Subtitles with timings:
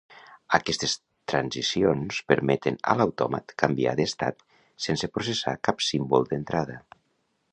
[0.57, 0.93] Aquestes
[1.31, 4.43] transicions permeten a l'autòmat canviar d'estat
[4.89, 6.83] sense processar cap símbol d'entrada.